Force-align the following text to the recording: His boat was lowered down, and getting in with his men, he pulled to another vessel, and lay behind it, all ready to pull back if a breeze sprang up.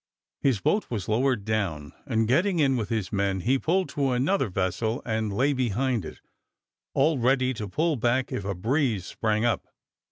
His 0.39 0.59
boat 0.59 0.89
was 0.89 1.07
lowered 1.07 1.45
down, 1.45 1.93
and 2.07 2.27
getting 2.27 2.57
in 2.57 2.75
with 2.75 2.89
his 2.89 3.11
men, 3.13 3.41
he 3.41 3.59
pulled 3.59 3.87
to 3.89 4.13
another 4.13 4.49
vessel, 4.49 5.03
and 5.05 5.31
lay 5.31 5.53
behind 5.53 6.05
it, 6.05 6.21
all 6.95 7.19
ready 7.19 7.53
to 7.53 7.67
pull 7.67 7.97
back 7.97 8.31
if 8.31 8.43
a 8.43 8.55
breeze 8.55 9.05
sprang 9.05 9.45
up. 9.45 9.67